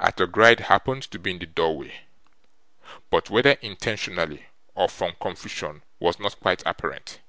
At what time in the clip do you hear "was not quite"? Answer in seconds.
6.00-6.62